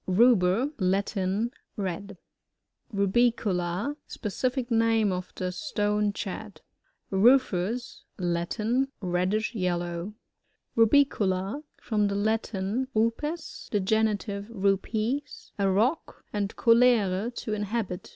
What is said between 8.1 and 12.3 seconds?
^Latin. Reddish yellow. RuPiooLA.— From the